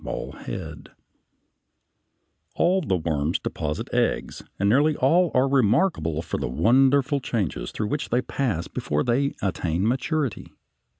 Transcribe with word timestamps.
]All 0.05 0.35
the 2.81 2.97
worms 2.97 3.37
deposit 3.37 3.87
eggs, 3.93 4.41
and 4.57 4.67
nearly 4.67 4.95
all 4.95 5.29
are 5.35 5.47
remarkable 5.47 6.23
for 6.23 6.39
the 6.39 6.47
wonderful 6.49 7.19
changes 7.19 7.69
through 7.71 7.89
which 7.89 8.09
they 8.09 8.23
pass 8.23 8.67
before 8.67 9.03
they 9.03 9.35
attain 9.43 9.87
maturity. 9.87 10.53